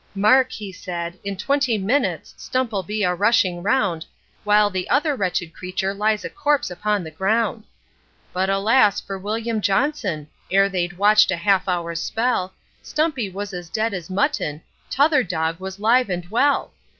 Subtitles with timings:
[0.15, 4.03] 'Mark,' he said, 'in twenty minutes Stump'll be a rushing round,
[4.43, 7.65] While the other wretched creature lies a corpse upon the ground.'
[8.33, 10.27] But, alas for William Johnson!
[10.49, 15.59] ere they'd watched a half hour's spell Stumpy was as dead as mutton, t'other dog
[15.59, 16.73] was live and well.